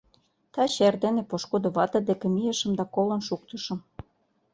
[0.53, 3.79] —Таче эрдене пошкудо вате деке мийышым да колын шуктышым.